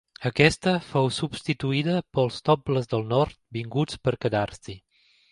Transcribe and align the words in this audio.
Aquesta 0.27 0.71
fou 0.85 1.09
substituïda 1.17 1.97
pels 2.17 2.39
nobles 2.49 2.89
del 2.93 3.05
Nord, 3.11 3.35
vinguts 3.59 4.01
per 4.07 4.15
quedar-s'hi. 4.25 4.75